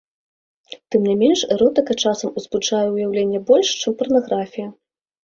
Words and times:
Тым 0.93 1.01
не 1.09 1.15
менш 1.21 1.43
эротыка 1.55 1.95
часам 2.03 2.29
узбуджае 2.41 2.79
ўяўленне 2.95 3.39
больш, 3.51 3.67
чым 3.85 3.93
парнаграфія. 4.01 4.69